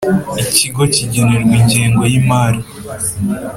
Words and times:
Ikigo 0.43 0.83
kigenerwa 0.93 1.53
ingengo 1.61 2.03
y 2.11 2.13
imari 2.21 2.61